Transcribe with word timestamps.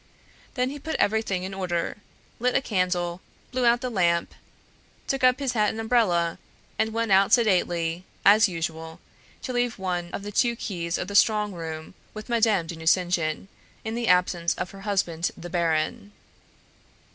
Then 0.55 0.71
he 0.71 0.79
put 0.79 0.95
everything 0.95 1.43
in 1.43 1.53
order, 1.53 1.97
lit 2.39 2.55
a 2.55 2.61
candle, 2.63 3.21
blew 3.51 3.67
out 3.67 3.81
the 3.81 3.89
lamp, 3.91 4.33
took 5.05 5.23
up 5.23 5.37
his 5.37 5.51
hat 5.53 5.69
and 5.69 5.79
umbrella, 5.79 6.39
and 6.79 6.91
went 6.91 7.11
out 7.11 7.31
sedately, 7.31 8.03
as 8.25 8.49
usual, 8.49 8.99
to 9.43 9.53
leave 9.53 9.77
one 9.77 10.09
of 10.11 10.23
the 10.23 10.31
two 10.31 10.55
keys 10.55 10.97
of 10.97 11.07
the 11.07 11.13
strong 11.13 11.51
room 11.53 11.93
with 12.15 12.29
Madame 12.29 12.65
de 12.65 12.75
Nucingen, 12.75 13.47
in 13.85 13.93
the 13.93 14.07
absence 14.07 14.55
of 14.55 14.71
her 14.71 14.81
husband 14.81 15.29
the 15.37 15.51
baron. 15.51 16.11